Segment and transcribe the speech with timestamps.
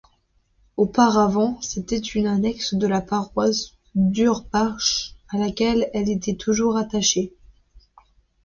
[0.77, 7.35] Auparavant, c'était une annexe de la paroisse d'Hurbache à laquelle elle est toujours rattachée.